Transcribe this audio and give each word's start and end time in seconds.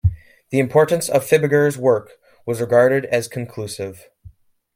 The 0.49 0.57
importance 0.57 1.09
of 1.09 1.23
Fibiger's 1.23 1.77
work 1.77 2.13
was 2.47 2.59
regarded 2.59 3.05
as 3.05 3.27
conclusive. 3.27 4.09